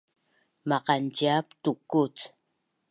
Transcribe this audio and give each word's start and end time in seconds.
maqanciap 0.67 1.45
tukuc 1.63 2.17